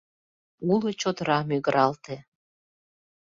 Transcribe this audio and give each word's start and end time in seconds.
Уло 0.71 0.89
чодыра 1.01 1.39
мӱгыралте: 1.49 2.15